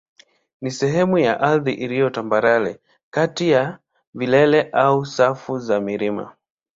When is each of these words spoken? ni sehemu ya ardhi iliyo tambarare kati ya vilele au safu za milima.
ni 0.61 0.71
sehemu 0.71 1.17
ya 1.17 1.39
ardhi 1.39 1.71
iliyo 1.73 2.09
tambarare 2.09 2.79
kati 3.09 3.49
ya 3.49 3.79
vilele 4.13 4.61
au 4.71 5.05
safu 5.05 5.59
za 5.59 5.79
milima. 5.81 6.35